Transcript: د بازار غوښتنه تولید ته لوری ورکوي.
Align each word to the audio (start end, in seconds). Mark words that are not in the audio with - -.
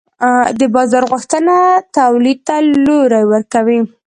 د 0.59 0.61
بازار 0.75 1.03
غوښتنه 1.11 1.55
تولید 1.97 2.39
ته 2.47 2.55
لوری 2.85 3.23
ورکوي. 3.33 3.79